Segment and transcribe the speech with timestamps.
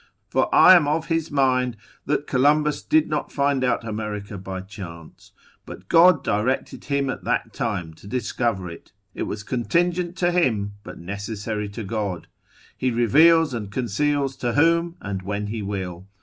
[0.31, 5.31] For I am of his mind, that Columbus did not find out America by chance,
[5.63, 10.73] but God directed him at that time to discover it: it was contingent to him,
[10.83, 12.25] but necessary to God;
[12.75, 16.07] he reveals and conceals to whom and when he will.